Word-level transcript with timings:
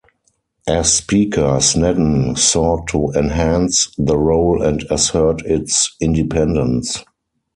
As 0.65 0.93
Speaker, 0.95 1.59
Snedden 1.61 2.35
sought 2.35 2.87
to 2.87 3.11
enhance 3.15 3.93
the 3.99 4.17
role 4.17 4.63
and 4.63 4.83
assert 4.89 5.45
its 5.45 5.95
independence. 6.01 7.05